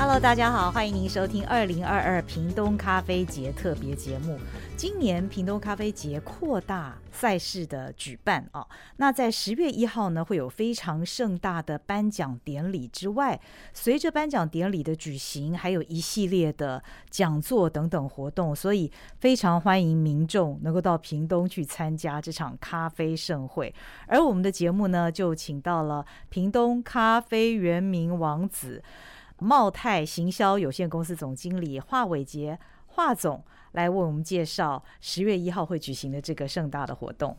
[0.00, 4.38] Hello，大家好，欢迎您收听二零二二屏东咖啡节特别节目。
[4.76, 8.64] 今年屏东咖啡节扩大赛事的举办哦，
[8.98, 13.40] 那在十月一号呢，会有非常盛大的颁奖典礼之外，
[13.74, 16.80] 随着颁奖典礼的举行，还有一系列的
[17.10, 18.88] 讲座等等活动，所以
[19.18, 23.74] 非常欢迎民众能够到屏东去参加这场咖啡盛会。
[24.06, 28.80] 而我们的节目呢，就请到了屏东咖啡原名王子。
[29.38, 37.36] 茂泰行销有限公司总经理华伟杰，华总来为我们介绍十月一号会举行的这个盛大的活动。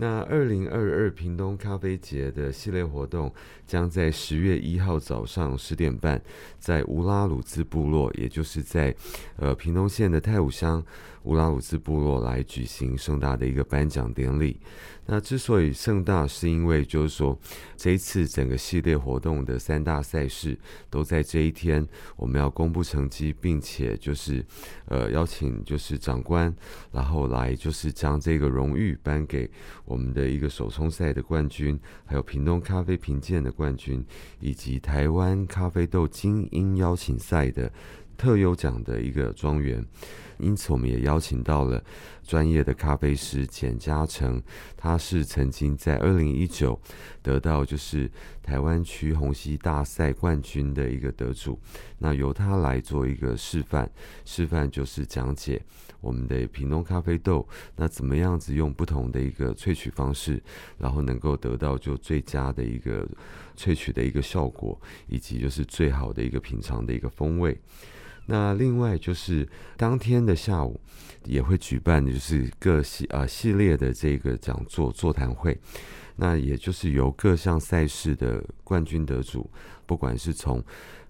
[0.00, 3.32] 那二零二二屏东咖啡节的系列活动
[3.66, 6.22] 将在十月一号早上十点半，
[6.60, 8.94] 在乌拉鲁兹部落，也就是在
[9.36, 10.82] 呃屏东县的太武乡
[11.24, 14.60] 乌拉鲁兹部落来举行盛大的一个颁奖典礼。
[15.10, 17.36] 那之所以盛大，是因为就是说
[17.76, 20.56] 这一次整个系列活动的三大赛事
[20.90, 24.44] 都在这一天，我们要公布成绩，并且就是
[24.84, 26.54] 呃邀请就是长官，
[26.92, 29.50] 然后来就是将这个荣誉颁给
[29.88, 34.04] 我们的一个手冲赛的冠军，还有屏东咖啡评鉴的冠军，
[34.38, 37.72] 以及台湾咖啡豆精英邀请赛的
[38.14, 39.82] 特优奖的一个庄园。
[40.38, 41.82] 因此，我们也邀请到了
[42.22, 44.40] 专业的咖啡师简嘉诚，
[44.76, 46.78] 他是曾经在二零一九
[47.22, 48.08] 得到就是
[48.40, 51.58] 台湾区虹吸大赛冠军的一个得主。
[51.98, 53.90] 那由他来做一个示范，
[54.24, 55.60] 示范就是讲解
[56.00, 57.46] 我们的屏东咖啡豆，
[57.76, 60.42] 那怎么样子用不同的一个萃取方式，
[60.78, 63.06] 然后能够得到就最佳的一个
[63.56, 67.58] 萃取的一个效果，以及就是最好的一个品尝的一个风味。
[68.26, 70.78] 那另外就是当天的下午
[71.24, 75.58] 也会举办，就是各系啊系列的这个讲座座谈会。
[76.20, 79.48] 那也就是由各项赛事的冠军得主，
[79.86, 80.60] 不管是从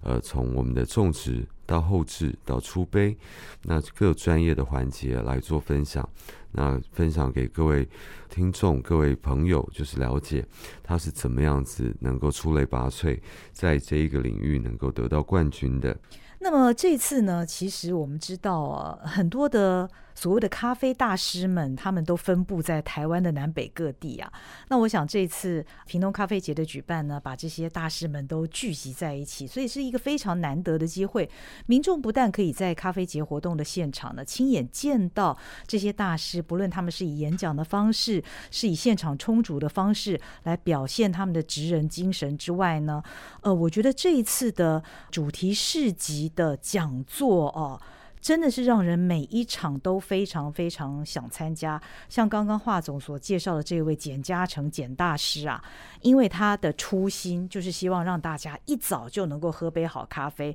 [0.03, 3.17] 呃从我们的种植到后置到出杯，
[3.62, 6.06] 那各专业的环节来做分享。
[6.52, 7.89] 那分享给各位
[8.29, 10.47] 听众、各位朋友，就是了解
[10.83, 13.18] 他是怎么样子能够出类拔萃，
[13.51, 15.97] 在这一个领域能够得到冠军的。
[16.39, 19.89] 那么这次呢，其实我们知道啊，很多的。
[20.18, 24.29] 所谓的咖啡大师们，他们都分布在台湾的南北各地啊。
[24.67, 31.30] 那我想这次屏东咖啡节的举办呢，把这些大师们都聚集在一起，所以是一个非常难得的机会。
[31.67, 43.00] 民众不但可以在咖啡节活动的现场呢，亲眼见到这些大师，不论他们是以演讲的方式，是以现场冲煮的方式来表现他们的职人精神之外呢，
[43.42, 47.80] 呃，我觉得这一次的主题市集的讲座哦。
[48.28, 51.80] 真的是让人每一场都非常非常想参加。
[52.11, 55.64] 像刚刚华总所介绍的这位简嘉诚简大师啊，
[56.02, 60.55] 因为他的初心就是希望让大家一早就能够喝杯好咖啡，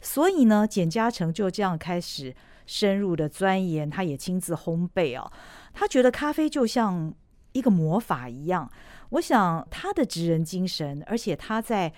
[0.00, 2.34] 所以呢，简嘉诚就这样开始
[2.66, 5.30] 深入的钻研，他也亲自烘焙哦。
[5.72, 7.14] 他觉得咖啡就像
[7.52, 8.68] 一个魔法一样。
[9.10, 11.92] 我想他的职人精神，而且他在。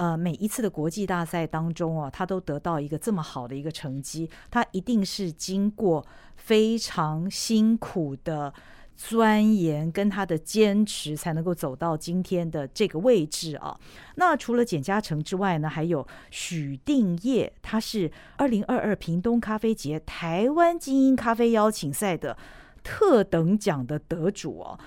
[0.00, 6.02] 呃，每一次的国际大赛当中啊，他都得到一个这么好的一个成绩，他一定是经过
[6.36, 8.50] 非常辛苦的
[8.96, 13.78] 钻研跟他的坚持，才能够走到今天的这个位置啊。
[14.14, 22.38] 那除了简嘉诚之外呢，还有许定业，他是二零二二屏东咖啡节台湾精英咖啡邀请赛的
[22.82, 24.80] 特等奖的得主哦。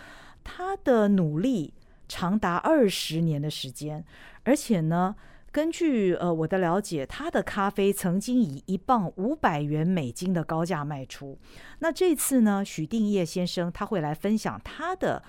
[0.44, 1.72] 他的努力
[2.08, 4.04] 长达二十年的时间。
[4.44, 5.16] 而且呢，
[5.52, 11.38] 根据呃我的了解，他的咖啡曾经以一磅五百元美金的高价卖出。
[11.80, 15.24] 那这次呢，许定业先生他会来分享他的。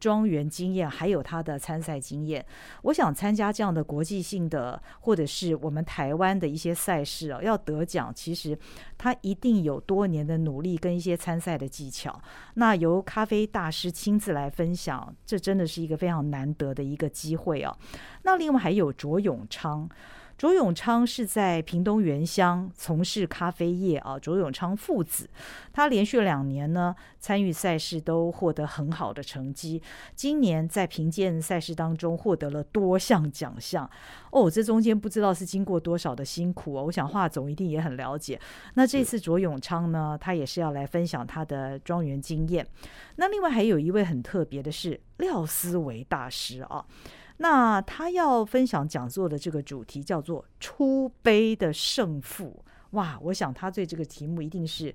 [0.00, 2.44] 庄园经验，还有他的参赛经验。
[2.82, 8.58] 我想参加这样的国际性的，或者是我们台湾的一些赛事啊，要得奖，其实
[8.96, 12.20] 他一定有多年的努力跟一些参赛的技巧。
[12.54, 17.76] 那由咖啡大师亲自来分享，这真的是一个非常难得的一个机会啊。
[18.22, 19.88] 那另外还有卓永昌。
[20.40, 24.18] 卓永昌是在屏东原乡从事咖啡业啊。
[24.18, 25.28] 卓永昌父子，
[25.70, 29.82] 他连续两年呢参与赛事都获得很好的成绩。
[30.14, 33.90] 今年在评鉴赛事当中获得了多项奖项
[34.30, 36.84] 哦，这中间不知道是经过多少的辛苦哦。
[36.86, 38.40] 我想华总一定也很了解。
[38.72, 42.66] 那这次卓永昌呢，他也是要来分享他的庄园经验。
[43.16, 46.82] 那另外还有一位很特别的是廖思维大师啊。
[47.42, 52.62] 那他要分享讲座的这个主题叫做“出杯的胜负”。
[52.92, 54.94] 哇，我想他对这个题目一定是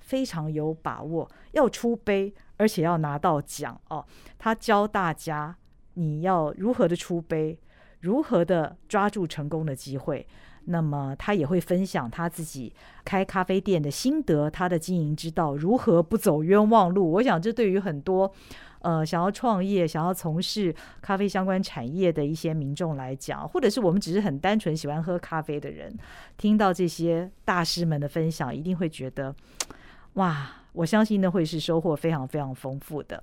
[0.00, 4.06] 非常有把握，要出杯，而且要拿到奖哦。
[4.38, 5.54] 他教大家
[5.94, 7.58] 你要如何的出杯，
[8.00, 10.26] 如何的抓住成功的机会。
[10.66, 12.72] 那么他也会分享他自己
[13.04, 17.12] 开咖啡店的心得，他的经营之道，如何不走冤枉路。
[17.12, 18.32] 我想这对于很多
[18.80, 25.92] 呃想要创业、想要从事咖啡相关产业的一些民众来讲，或者是我们只是很单纯喜欢喝咖啡的人，
[26.36, 29.34] 听到这些大师们的分享，一定会觉得
[30.14, 33.22] 哇，我相信呢会是收获非常非常丰富的。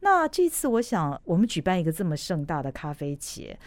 [0.00, 3.58] 那这次我想我们举办一个这么盛大的咖啡节。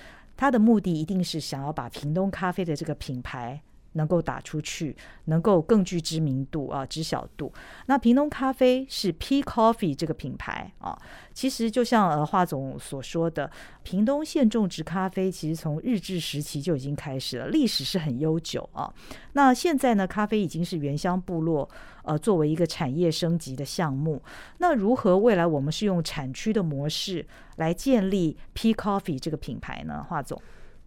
[0.41, 3.61] 他的目的一定是想要把屏东咖啡的这个品牌
[3.93, 4.95] 能够打出去，
[5.25, 7.51] 能够更具知名度啊，知晓度。
[7.87, 10.97] 那屏东咖啡是 P Coffee 这个品牌啊，
[11.33, 13.49] 其实就像呃华总所说的，
[13.83, 18.93] 屏东县种植咖啡其实从日治时期就已经开始了，历史是很悠久啊。
[19.33, 21.69] 那现在呢，咖啡已经是原乡部落
[22.03, 24.21] 呃作为一个产业升级的项目。
[24.59, 27.25] 那如何未来我们是用产区的模式
[27.57, 30.05] 来建立 P Coffee 这个品牌呢？
[30.07, 30.41] 华总。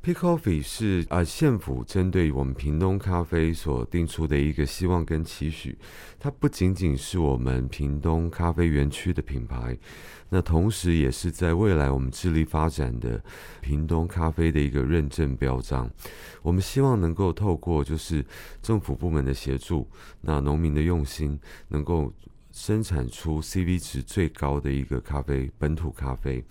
[0.05, 5.79] P Coffee 是啊，县府针对我们屏东咖啡所定出的一个希望跟期许。
[6.21, 9.75] 它不仅仅是我们屏东咖啡园区的品牌，
[10.29, 13.19] 那同时也是在未来我们致力发展的
[13.63, 15.91] 屏东咖啡的一个认证标章。
[16.43, 18.23] 我们希望能够透过就是
[18.61, 19.89] 政府部门的协助，
[20.21, 22.13] 那农民的用心，能够
[22.53, 26.45] 生产出 CV 值最高的一个咖啡，本土咖啡。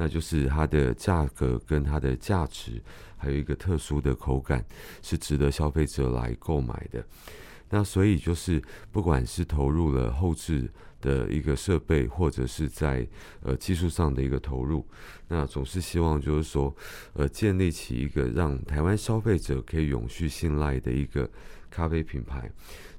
[0.00, 2.82] 那就是它的价格跟它的价值，
[3.18, 4.64] 还有一个特殊的口感，
[5.02, 7.04] 是值得消费者来购买的。
[7.68, 10.70] 那所以就是，不管是投入了后置
[11.02, 13.06] 的一个设备，或者是在
[13.42, 14.86] 呃技术上的一个投入，
[15.28, 16.74] 那总是希望就是说，
[17.12, 21.28] 呃，建立起一个让台湾消费者可以永续信赖的一个
[21.70, 22.50] 咖啡品牌。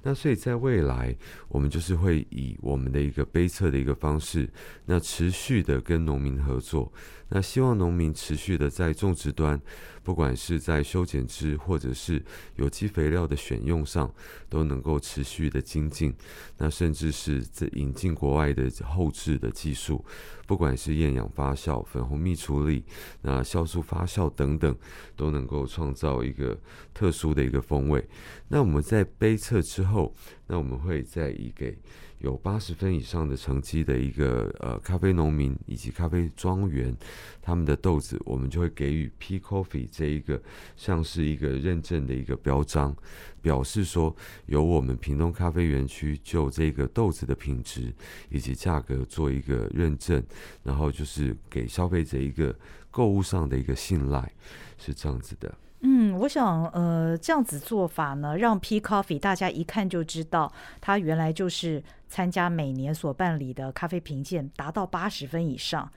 [0.03, 1.15] 那所以，在未来，
[1.47, 4.49] 我们就是会以我们的一个杯测的一个方式，
[4.85, 6.91] 那持续的跟农民合作，
[7.29, 9.61] 那希望农民持续的在种植端，
[10.03, 12.23] 不管是在修剪枝或者是
[12.55, 14.11] 有机肥料的选用上，
[14.49, 16.13] 都能够持续的精进，
[16.57, 20.03] 那甚至是在引进国外的后置的技术。
[20.47, 22.83] 不管是厌氧发酵、粉红蜜处理、
[23.21, 24.75] 那酵素发酵等等，
[25.15, 26.59] 都能够创造一个
[26.93, 28.05] 特殊的一个风味。
[28.49, 30.13] 那我们在杯测之后，
[30.51, 31.77] 那我们会再以给。
[32.19, 36.95] 有八十分以上的成绩的一个呃咖啡农民以及咖啡庄园，
[37.41, 40.39] 他们的豆子，我们就会给予 P Coffee 这一个
[40.75, 42.95] 像是一个认证的一个标章，
[43.41, 44.15] 表示说
[44.45, 47.91] 由我们屏东咖啡园区就这个豆子的品质
[48.29, 50.23] 以及价格做一个认证，
[50.61, 52.55] 然后就是给消费者一个
[52.91, 54.31] 购物上的一个信赖，
[54.77, 55.51] 是这样子的。
[55.83, 65.91] 嗯，我想，呃，这样子做法呢，让 P Coffee 大家一看就知道，它原来就是参加每年所办理的咖啡评鉴达到八十分以上，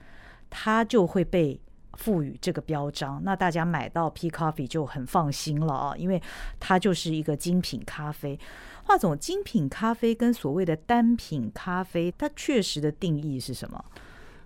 [0.49, 1.59] 它就会被
[1.93, 3.21] 赋予这个标章。
[3.23, 6.19] 那大家买到 P Coffee 就很放心了啊，因为
[6.59, 8.39] 它就是一个精品咖啡。
[8.85, 13.85] 华总，精品咖啡跟所谓的单品咖啡，它确实的定义是什么？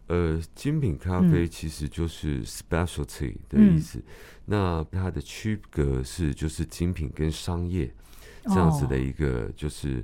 [0.09, 3.99] 呃，精品咖啡其实就是 specialty 的意思。
[3.99, 4.03] 嗯、
[4.45, 7.93] 那它的区隔是就是精品跟商业
[8.45, 10.03] 这样子的一个就是、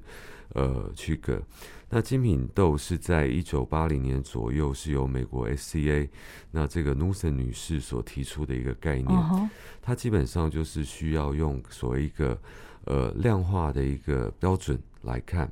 [0.49, 1.41] 哦、呃区隔。
[1.89, 6.07] 那精品豆是在一九八零年左右是由美国 SCA
[6.51, 9.09] 那这个 Newson 女士所提出的一个概念。
[9.09, 9.49] 哦、
[9.81, 12.39] 它基本上就是需要用所谓一个
[12.83, 15.51] 呃量化的一个标准来看。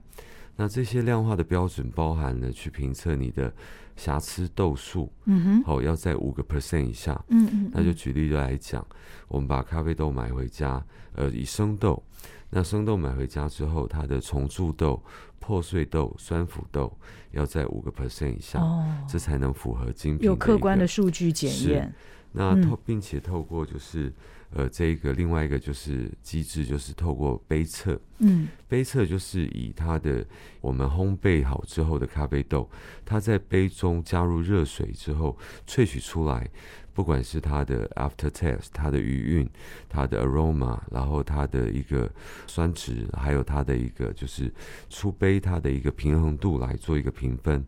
[0.55, 3.51] 那这些量化的标准包含了去评测你的。
[3.95, 8.85] 瑕疵豆数，嗯哼，好，要在五个 percent 以下，嗯嗯，那就举例来讲，
[9.27, 10.83] 我们把咖啡豆买回家，
[11.13, 12.01] 呃，以生豆，
[12.49, 15.01] 那生豆买回家之后，它的重蛀豆、
[15.39, 16.91] 破碎豆、酸腐豆
[17.31, 20.25] 要在五个 percent 以下，哦，这才能符合精品。
[20.25, 21.93] 有客观的数据检验。
[22.31, 24.11] 那透，并且透过就是。
[24.55, 30.23] 呃，这一个另外一个就是机制，就是透过杯测，嗯，杯测就是以它的
[30.61, 32.69] 我们烘焙好之后的咖啡豆，
[33.03, 35.35] 它在杯中加入热水之后
[35.67, 36.47] 萃取出来，
[36.93, 39.49] 不管是它的 after taste，它的余韵，
[39.89, 42.07] 它的 aroma，然后它的一个
[42.45, 44.53] 酸值，还有它的一个就是
[44.89, 47.65] 出杯它的一个平衡度来做一个评分。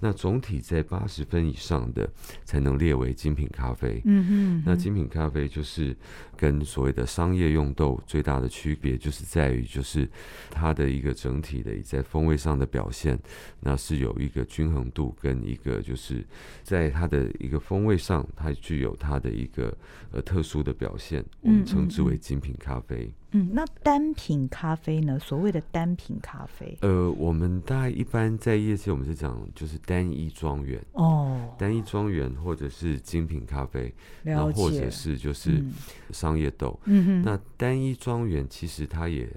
[0.00, 2.08] 那总体在八十分以上的
[2.44, 4.00] 才能列为精品咖啡。
[4.04, 4.62] 嗯，嗯。
[4.64, 5.96] 那精品咖啡就是
[6.36, 10.08] 跟所谓的商业用豆最大的区别，就是在于就是
[10.50, 13.18] 它的一个整体的在风味上的表现，
[13.60, 16.24] 那是有一个均衡度跟一个就是
[16.62, 19.76] 在它的一个风味上，它具有它的一个
[20.12, 23.04] 呃特殊的表现，我们称之为精品咖啡。
[23.06, 25.18] 嗯，那单品咖啡呢？
[25.18, 30.82] 所谓的单品咖啡，呃，我们大概一般在业界，我们是讲就是单一庄园。
[30.92, 35.62] 哦，单一庄园或者是精品咖啡，然后或者是就是
[36.10, 36.78] 商业豆。
[36.84, 39.28] 嗯哼，那单一庄园其实它也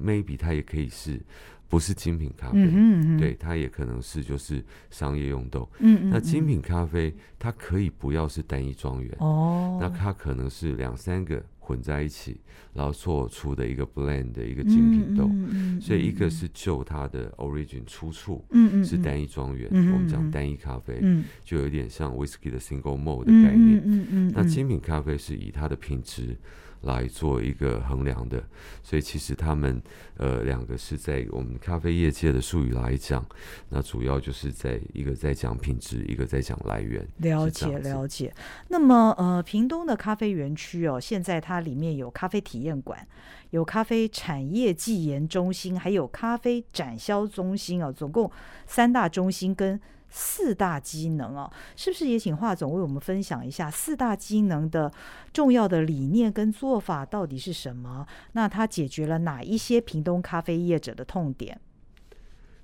[0.00, 1.20] maybe 它也可以是
[1.68, 3.18] 不是精品咖啡？
[3.18, 5.68] 对，它也可能是就是商业用豆。
[5.78, 11.42] 嗯嗯，那精品咖啡它可以不要是单一庄园哦，那它可能是两三个。
[11.66, 12.40] 混在一起，
[12.72, 26.36] 然后做出的一个 blend 的一个精品豆，嗯嗯嗯、所以一个是就它的 origin 出处，嗯嗯，是单一庄园，我们讲单一咖啡，嗯、就有点像 whisky 的 single malt 的概念，嗯嗯嗯、那精品咖啡是以它的品质。
[26.86, 28.42] 来做一个衡量的，
[28.82, 29.82] 所以其实他们
[30.16, 33.22] 呃两个是在我们咖啡业界的术语来讲，
[33.68, 37.06] 那主要就是在一个在讲品质，一个在讲来源。
[37.18, 38.32] 了解了解。
[38.68, 43.06] 那么呃，屏东的咖啡园区哦，现在它里面有咖啡体验馆，
[43.50, 48.30] 有咖啡产业技研中心，还有咖啡展销中心哦，总共
[48.66, 49.78] 三大中心跟。
[50.08, 54.92] 四大机能哦，是不是也请华总为我们分享一下四大机能的
[55.32, 58.06] 重要的理念跟做法到底是什么？
[58.32, 61.60] 那它解决了哪一些屏东咖啡业者的痛点？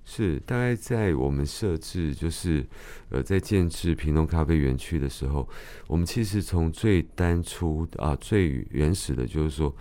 [0.05, 2.67] 是，大概在我们设置就是，
[3.09, 5.49] 呃，在建制屏东咖啡园区的时候，
[5.87, 9.75] 我们其实从最单初啊，最原始的，就是说，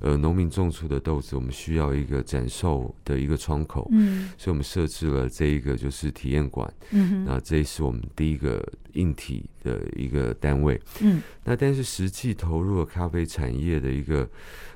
[0.00, 14.28] 呃，农民种出的豆子，我们需要一个展售的一个窗口，嗯，所以我们设置了这一个就是体验馆，嗯，那这是我们第一个硬体的一个单位，嗯，那但是实际投入了咖啡产业的一个。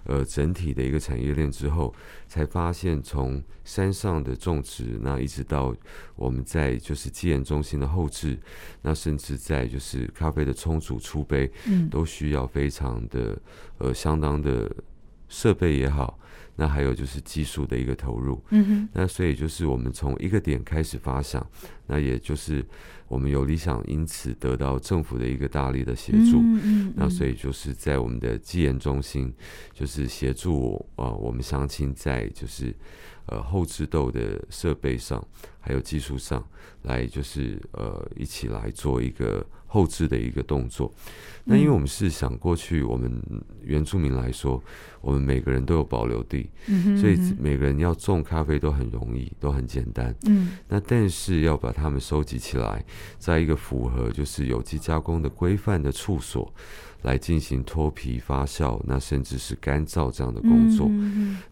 [0.05, 1.95] 呃，整体的一个产业链之后，
[2.27, 5.77] 才发现从山上的种植，那一直到
[6.17, 8.37] 我们在就是基研中心的后置，
[8.81, 13.39] 那甚至在就是咖啡的冲煮出杯，嗯，都需要非常的
[13.77, 14.75] 呃相当的
[15.29, 16.19] 设备也好，
[16.57, 21.47] 那还有就是技术的一个投入，嗯哼，那所以就是我们从一个点开始发想，
[21.87, 22.65] 那也就是。
[23.11, 26.39] 我们有理想，因此得到政府的一个大力的协助。
[26.39, 29.35] 嗯嗯嗯、那所以就是在我们的技研中心，
[29.75, 32.73] 就是协助啊、呃，我们相亲在就是
[33.31, 35.25] 呃后制豆的设备上，
[35.61, 36.47] 还有技术上
[36.83, 40.93] 来，就是呃一起来做一个后置的一个动作。
[41.45, 43.11] 那因为我们是想过去，我们
[43.63, 44.63] 原住民来说，
[45.01, 50.15] 我们每个人都有保留地，嗯、所以每个人要种咖啡都很容易，都很简单。
[50.27, 52.85] 嗯，那但是要把它们收集起来，
[53.19, 56.53] 在一个符合就是有机加工的规范的处所。
[57.03, 60.89] 来进行脱皮发酵，那甚至是干燥这样的工作，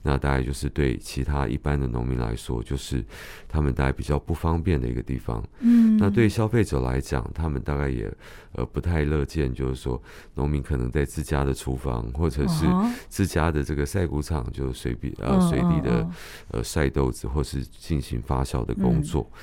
[0.03, 3.05] 那大概就是对其他一般的农民来说，就是
[3.49, 5.43] 他们大概比较不方便的一个地方。
[5.61, 8.13] 嗯，那对消费者来讲，他们大概也
[8.53, 10.01] 呃不太乐见，就是说
[10.35, 12.67] 农民可能在自家的厨房或者是
[13.09, 16.09] 自家的这个晒谷场就随便呃随地的
[16.51, 19.31] 呃晒豆子或是进行发酵的工作。
[19.33, 19.39] 嗯。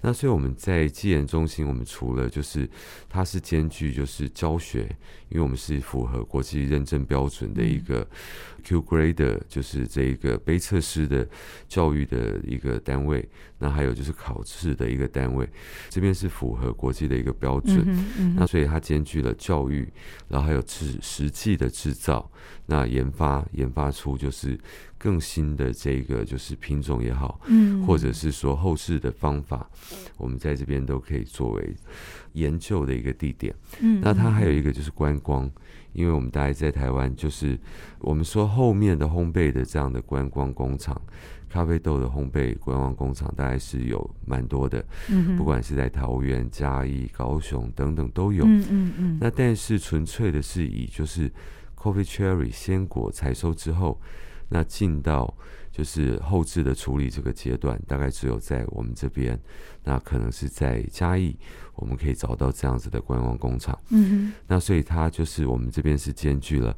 [0.00, 2.70] 那所以我们在技研中心，我们除了就是
[3.08, 4.82] 它是兼具就是教学，
[5.28, 8.06] 因为我们是符合国际认证标准的一个
[8.62, 11.26] Q Grade，就是这一个杯测师的
[11.66, 13.26] 教育的一个单位。
[13.58, 15.48] 那还有就是考试的一个单位，
[15.88, 17.82] 这边是符合国际的一个标准。
[17.86, 19.88] 嗯嗯、那所以它兼具了教育，
[20.28, 22.30] 然后还有制实际的制造，
[22.66, 24.58] 那研发研发出就是
[24.96, 29.68] 更新的这个就是品种也好，嗯，或者是说后世的方法，
[30.16, 31.74] 我们在这边都可以作为
[32.34, 33.54] 研究的一个地点。
[33.80, 35.50] 嗯，那它还有一个就是观光，
[35.92, 37.58] 因为我们大概在台湾，就是
[37.98, 41.00] 我们说后面的烘焙的这样的观光工厂。
[41.48, 48.44] 咖啡豆的烘焙观光工厂大概是有蛮多的，嗯，不管是在桃园、嘉义、高雄等等都有。
[48.44, 49.18] 嗯嗯嗯。
[49.20, 51.30] 那但是纯粹的是以就是
[51.76, 54.00] coffee cherry 鲜果采收之后，
[54.48, 55.32] 那进到
[55.70, 59.38] 就是后置的处理这个阶段，大概只有在我们这边，
[59.84, 61.36] 那可能是在嘉义，
[61.74, 63.78] 我们可以找到这样子的观光工厂。
[63.90, 66.76] 嗯，那所以它就是我们这边是兼具了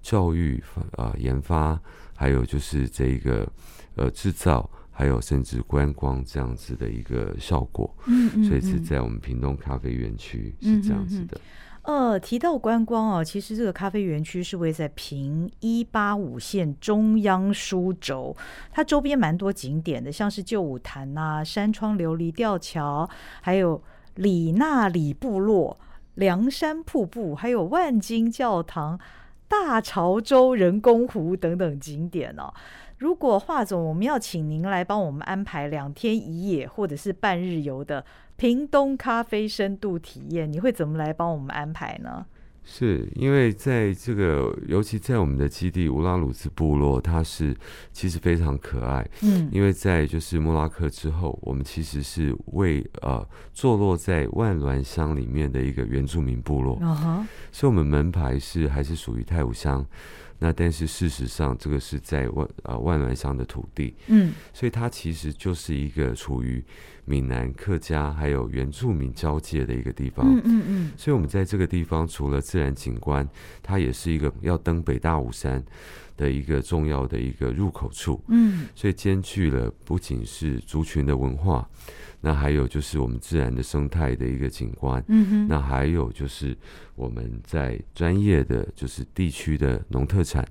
[0.00, 0.62] 教育
[0.96, 1.80] 啊、呃、研发，
[2.14, 3.50] 还有就是这个。
[3.94, 11.38] 呃，制造还有甚至观光这样子的一个效果，嗯，嗯，嗯，所以是在我们屏东咖啡园区是这样子的。
[11.82, 18.36] 呃，提到观光哦，其实这个咖啡园区是位在屏一八五线中央书轴，
[18.70, 23.10] 它周边蛮多景点的，像是旧舞潭呐、山窗琉璃吊桥，
[23.40, 23.82] 还有
[24.14, 25.76] 里纳里部落、
[26.14, 29.00] 凉山瀑布，还有万金教堂、
[29.48, 32.54] 大潮洲人工湖等等景点哦。
[32.98, 38.04] 如果华总，我们要请您来帮我们安排两天一夜或者是半日游的
[38.42, 42.26] 屏东咖啡深度体验，你会怎么来帮我们安排呢？
[42.64, 47.56] 是因为在这个，尤其在我们的基地乌拉鲁兹部落，它是
[47.92, 49.08] 其实非常可爱。
[49.22, 56.76] 嗯，因为在就是莫拉克之后，我们其实是为呃坐落在万峦乡里面的一个原住民部落。
[56.80, 59.86] 嗯哼，所以我们门牌是还是属于泰武乡。
[60.42, 63.94] 那但是事实上，这个是在万啊万峦乡的土地。
[64.08, 66.62] 嗯，所以它其实就是一个处于。
[67.04, 73.28] 闽南客家还有原住民交界的一个地方，嗯嗯嗯，所以我们在这个地方除了自然景观，
[73.60, 75.60] 它也是一个要登北大武山
[76.22, 81.68] 的一个重要的一个入口处，嗯，所以兼具了不仅是族群的文化，
[82.20, 86.56] 那还有就是我们自然的生态的一个景观，嗯哼，那还有就是
[86.94, 90.46] 我们在专业的就是地区的农特产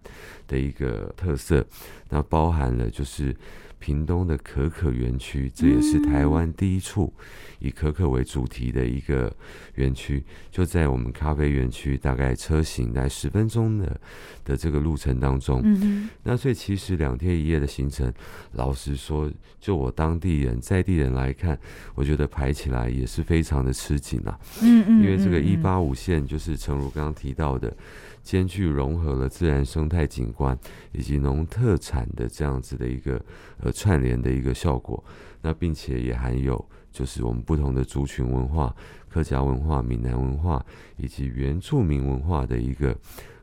[0.45, 1.65] 的一个特色，
[2.09, 3.33] 那包含了就是。
[3.81, 7.11] 屏东的可可园区，这也是台湾第一处
[7.57, 9.35] 以可可为主题的一个
[9.73, 13.99] 园区，就在我们咖啡园区，大概车行来十分钟的
[14.45, 15.61] 的这个路程当中。
[15.63, 18.13] 嗯，那所以其实两天一夜的行程，
[18.51, 21.59] 老实说，就我当地人在地人来看，
[21.95, 24.39] 我觉得排起来也是非常的吃紧啊。
[24.61, 27.75] 嗯嗯，因为这个一八五线就是诚如刚刚提到的。
[28.23, 30.57] 兼具融合了自然生态景观
[30.91, 33.23] 以及农特产的这样子的一个
[33.59, 35.03] 呃串联的一个效果，
[35.41, 38.75] 那并且也含有就是我们不同的族群文化、
[39.09, 40.63] 客家文化、闽南文化
[40.97, 42.95] 以及原住民文化的一个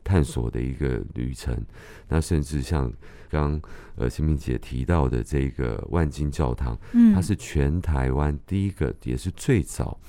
[0.03, 1.55] 探索的一个旅程。
[2.07, 2.91] 那甚至像
[3.29, 3.61] 刚
[3.95, 6.77] 呃欣屏姐提到的这个万金教堂，
[7.13, 9.99] 它是全台湾第一个也是最早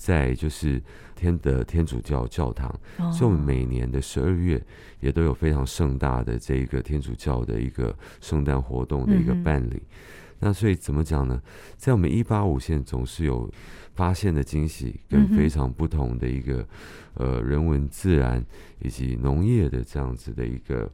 [0.00, 0.82] 在就是。
[1.20, 2.74] 天的天主教教堂，
[3.12, 4.58] 所以我们每年的十二月
[5.00, 9.82] 也都有非常盛大的这个天主教的一个圣诞活动的一个办理。
[10.40, 11.40] 那所以怎么讲呢？
[11.76, 13.48] 在我们一八五线总是有
[13.94, 16.66] 发现的惊喜，跟非常不同的一个
[17.14, 18.44] 呃人文、自然
[18.80, 20.90] 以及农业的这样子的一个。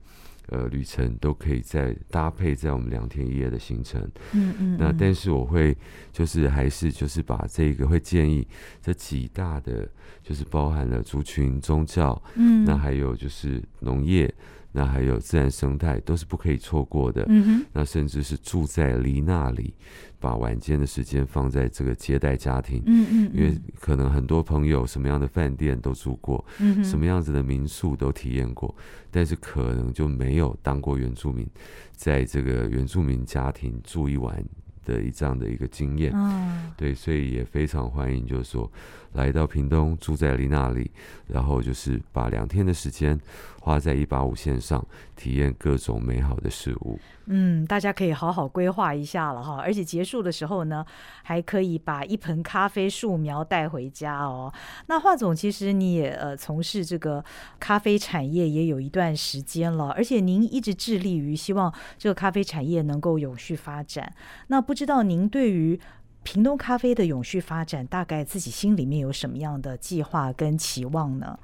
[0.48, 4.00] 呃，旅程都可以再搭配在我们两天一夜的行程。
[4.30, 4.76] 嗯嗯。
[4.78, 5.76] 那但是我会
[6.12, 8.46] 就是还是就是把这个会建议
[8.80, 9.88] 这几大的
[10.22, 14.32] 就是包含了族群、宗教，嗯，那还有就是农业，
[14.76, 17.26] 那还有自然生态都是不可以错过的。
[17.72, 19.74] 那甚至是住在离那里。
[20.18, 28.74] 把晚间的时间放在这个接待家庭，嗯嗯，因为可能很多朋友什么样的饭店都住过，嗯，什么样子的民宿都体验过，
[29.10, 31.46] 但是可能就没有当过原住民，
[31.92, 34.42] 在这个原住民家庭住一晚
[34.86, 38.68] 的一这样的一个经验，嗯，对，所以也非常欢迎，就是说
[39.12, 40.90] 来到屏东住在离那里，
[41.28, 43.20] 然后就是把两天的时间
[43.66, 47.00] 花在一八五线上，体验各种美好的事物。
[47.24, 50.86] 嗯，大家可以好好规划一下了哈，而且结束的时候呢，
[51.24, 54.54] 还可以把一盆咖啡树苗带回家哦。
[54.86, 57.24] 那华总，其实你也呃从事这个
[57.58, 64.14] 咖啡产业也有一段时间了，而且您一直致力于希望这个咖啡产业能够永续发展。
[64.46, 65.80] 那不知道您对于
[66.22, 71.36] 屏东咖啡的永续发展，大概自己心里面有什么样的计划跟期望呢？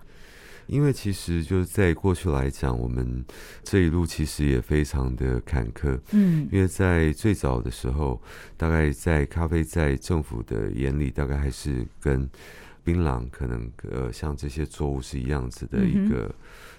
[0.73, 3.23] 因为其实就是在过去来讲，我们
[3.63, 6.01] 这一路其实也非常的坎坷。
[6.13, 8.19] 嗯，因为在最早的时候，
[8.57, 12.27] 大概在咖啡在政府的眼里，大概还是跟
[12.83, 16.35] 槟榔可能呃像这些作物是一样子的一个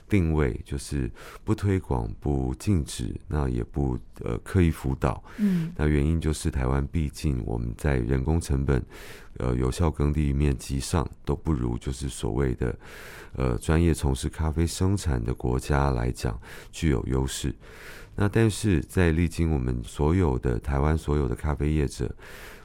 [0.08, 1.10] 定位，就是
[1.44, 5.24] 不推广、不禁止，那也不呃刻意辅导。
[5.38, 8.84] 嗯，那原因就是台湾毕竟我们在人工成本。
[9.38, 12.78] 呃，有效耕地面积上都不如就是所谓的，
[13.36, 16.40] 呃，专业从事咖啡生产的国家来讲
[16.72, 17.52] 具有优势。
[18.16, 22.16] 那但是在历经我们所有的台湾所有的咖啡业者。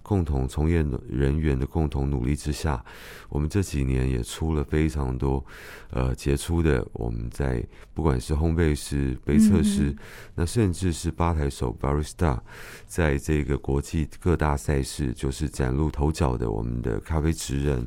[0.08, 2.82] 共同从业人员的共同努力之下，
[3.28, 5.44] 我们这几年也出了非常多
[5.90, 9.94] 呃杰出的，我们在不管是烘焙师、杯测师，
[10.34, 12.40] 那甚至是吧台手 Barista，
[12.86, 17.86] 在这个国际各大赛事就是崭露头角的我们的咖啡职人，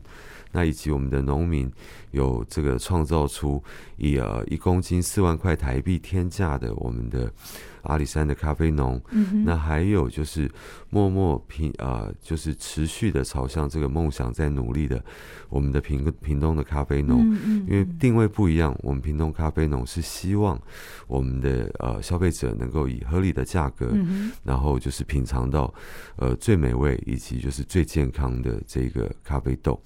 [0.52, 1.72] 那以及我们的农民
[2.12, 3.64] 有这个创造出
[3.98, 7.34] 以呃一公斤四万块台币天价的我们的。
[7.84, 10.50] 阿里山的咖啡农，嗯，那还有就是
[10.89, 15.04] 默默平啊、呃，就是持续的朝向这个梦想在努力的，
[15.50, 17.20] 我们的屏屏东的咖啡农，
[17.67, 20.60] 因为定位不一样，我们屏东咖啡农是希望
[21.08, 25.74] 我们的呃消费者能够以合理的价格，嗯，然后就是品尝到
[26.17, 29.82] 呃最美味以及就是最健康的这个咖啡豆。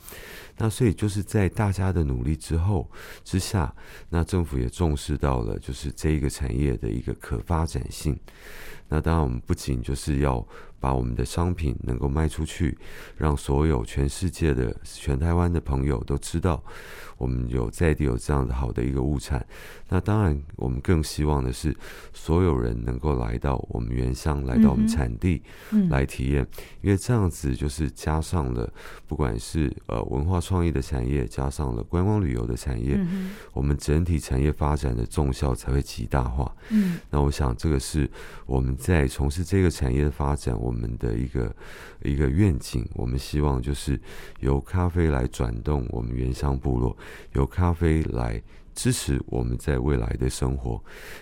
[0.58, 2.90] 那所以就是在大家的努力之后
[3.26, 3.74] 之下，
[4.08, 8.20] 那政府也重视到了就是这一个产业的一个可发展性。
[8.90, 10.46] 那当然我们不仅就是要
[10.80, 12.78] 把我们的商品能够卖出去，
[13.18, 16.64] 让所有全世界的全台湾的朋友都知道。
[17.18, 19.46] 我们有在地有这样的好的一个物产，
[19.88, 21.74] 那当然我们更希望的是
[22.14, 25.42] 所有人能够来到我们原乡，来到我们产地
[25.90, 26.46] 来体验，
[26.82, 28.70] 因为这样子就是加上了
[29.08, 33.00] 不管是呃文化创意的产业，加上了观光旅游的产业，
[33.54, 36.54] 我们整体产业发展的重效才会极大化。
[36.70, 38.12] 嗯，那我想这个是
[38.46, 41.56] 我们在从事这个产业的发展，我们的一个
[42.04, 42.88] 一个愿景。
[42.94, 44.00] 我们希望就是
[44.42, 46.96] 由咖啡来转动我们原乡部落。
[47.34, 48.40] 由咖啡来
[48.76, 50.80] 支持我们在未来的生活，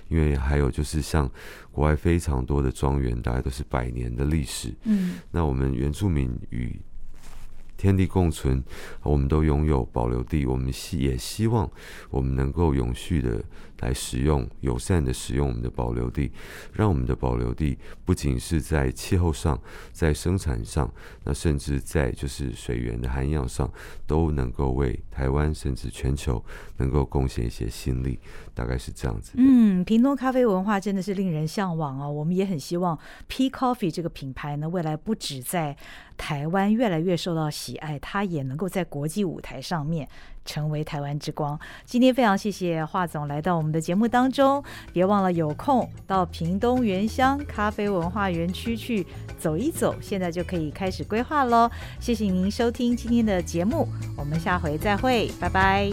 [0.10, 1.32] 因为还有就是像
[1.72, 4.76] 国外非常多的庄园，大概都是百年的历史。
[4.84, 6.78] 嗯，那我们原住民与
[7.78, 8.62] 天地共存，
[9.04, 11.72] 我们都拥有保留地，我们希也希望
[12.10, 13.42] 我们能够永续的。
[13.80, 16.32] 来使用友善的使用我们的保留地，
[16.72, 19.60] 让我们的保留地不仅是在气候上，
[19.92, 20.92] 在生产上，
[21.24, 23.70] 那甚至在就是水源的涵养上，
[24.08, 26.44] 都能够为台湾甚至全球
[26.78, 28.20] 能够贡献一些心力，
[28.54, 29.34] 大概是这样子。
[29.36, 32.08] 嗯，屏东咖啡文化真的是令人向往啊！
[32.08, 35.76] 我们也很希望 P Coffee 这个品牌呢，未来不止在
[36.16, 40.08] 台湾越来越受到喜爱，它也能够在国际舞台上面。
[40.46, 41.60] 成为台湾之光。
[41.86, 49.06] 今天非常谢谢华总来到我们的节目当中，别忘了有空到屏东原乡咖啡文化园区去
[49.38, 51.70] 走一走，现在就可以开始规划喽。
[52.00, 55.92] 谢谢您收听今天的节目，我们下回再会，拜拜。